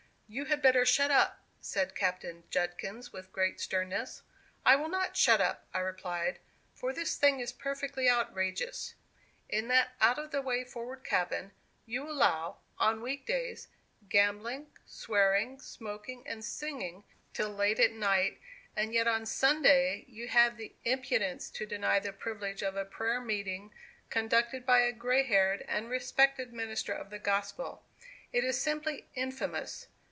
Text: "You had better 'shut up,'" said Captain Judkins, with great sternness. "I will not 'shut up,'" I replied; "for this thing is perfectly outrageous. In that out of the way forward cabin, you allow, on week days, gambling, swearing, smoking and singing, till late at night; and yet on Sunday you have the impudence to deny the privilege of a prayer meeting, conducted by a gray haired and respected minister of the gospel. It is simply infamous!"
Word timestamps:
"You 0.33 0.45
had 0.45 0.61
better 0.61 0.85
'shut 0.85 1.11
up,'" 1.11 1.41
said 1.59 1.93
Captain 1.93 2.45
Judkins, 2.49 3.11
with 3.11 3.33
great 3.33 3.59
sternness. 3.59 4.21
"I 4.65 4.77
will 4.77 4.87
not 4.87 5.17
'shut 5.17 5.41
up,'" 5.41 5.67
I 5.73 5.79
replied; 5.79 6.39
"for 6.73 6.93
this 6.93 7.17
thing 7.17 7.41
is 7.41 7.51
perfectly 7.51 8.09
outrageous. 8.09 8.95
In 9.49 9.67
that 9.67 9.89
out 9.99 10.17
of 10.17 10.31
the 10.31 10.41
way 10.41 10.63
forward 10.63 11.03
cabin, 11.03 11.51
you 11.85 12.09
allow, 12.09 12.59
on 12.79 13.01
week 13.01 13.25
days, 13.25 13.67
gambling, 14.07 14.67
swearing, 14.85 15.59
smoking 15.59 16.25
and 16.25 16.45
singing, 16.45 17.03
till 17.33 17.49
late 17.49 17.81
at 17.81 17.91
night; 17.91 18.39
and 18.73 18.93
yet 18.93 19.09
on 19.09 19.25
Sunday 19.25 20.05
you 20.07 20.29
have 20.29 20.55
the 20.55 20.73
impudence 20.85 21.49
to 21.49 21.65
deny 21.65 21.99
the 21.99 22.13
privilege 22.13 22.61
of 22.63 22.77
a 22.77 22.85
prayer 22.85 23.19
meeting, 23.19 23.73
conducted 24.09 24.65
by 24.65 24.79
a 24.79 24.93
gray 24.93 25.23
haired 25.23 25.65
and 25.67 25.89
respected 25.89 26.53
minister 26.53 26.93
of 26.93 27.09
the 27.09 27.19
gospel. 27.19 27.83
It 28.31 28.45
is 28.45 28.61
simply 28.61 29.07
infamous!" 29.13 29.87